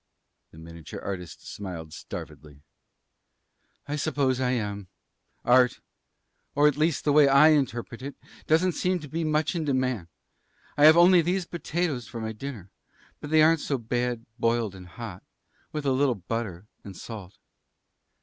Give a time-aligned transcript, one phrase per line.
[0.49, 2.63] The miniature artist smiled starvedly.
[3.87, 4.87] "I suppose I am.
[5.45, 5.79] Art
[6.55, 8.15] or, at least, the way I interpret it
[8.47, 10.07] doesn't seem to be much in demand.
[10.75, 12.71] I have only these potatoes for my dinner.
[13.19, 15.21] But they aren't so bad boiled and hot,
[15.71, 17.37] with a little butter and salt."